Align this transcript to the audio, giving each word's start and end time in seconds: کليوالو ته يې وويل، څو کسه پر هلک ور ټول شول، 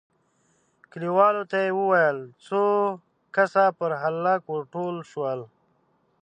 کليوالو 0.91 1.43
ته 1.51 1.57
يې 1.65 1.71
وويل، 1.79 2.17
څو 2.45 2.61
کسه 3.35 3.63
پر 3.79 3.91
هلک 4.03 4.41
ور 4.51 4.63
ټول 4.73 4.95
شول، 5.11 5.39